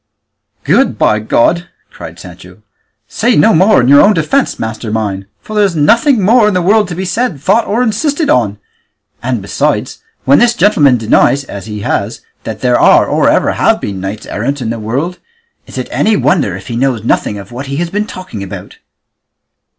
"Good, 0.63 0.97
by 0.97 1.19
God!" 1.19 1.69
cried 1.91 2.17
Sancho; 2.17 2.63
"say 3.07 3.35
no 3.35 3.53
more 3.53 3.79
in 3.81 3.87
your 3.87 4.01
own 4.01 4.15
defence, 4.15 4.57
master 4.57 4.89
mine, 4.89 5.27
for 5.39 5.55
there's 5.55 5.75
nothing 5.75 6.23
more 6.23 6.47
in 6.47 6.55
the 6.55 6.61
world 6.63 6.87
to 6.87 6.95
be 6.95 7.05
said, 7.05 7.39
thought, 7.39 7.67
or 7.67 7.83
insisted 7.83 8.27
on; 8.27 8.57
and 9.21 9.43
besides, 9.43 10.01
when 10.25 10.39
this 10.39 10.55
gentleman 10.55 10.97
denies, 10.97 11.43
as 11.43 11.67
he 11.67 11.81
has, 11.81 12.21
that 12.45 12.61
there 12.61 12.79
are 12.79 13.05
or 13.05 13.29
ever 13.29 13.51
have 13.51 13.79
been 13.79 13.93
any 14.03 14.15
knights 14.15 14.25
errant 14.25 14.59
in 14.59 14.71
the 14.71 14.79
world, 14.79 15.19
is 15.67 15.77
it 15.77 15.87
any 15.91 16.17
wonder 16.17 16.55
if 16.55 16.65
he 16.65 16.75
knows 16.75 17.03
nothing 17.03 17.37
of 17.37 17.51
what 17.51 17.67
he 17.67 17.75
has 17.75 17.91
been 17.91 18.07
talking 18.07 18.41
about?" 18.41 18.79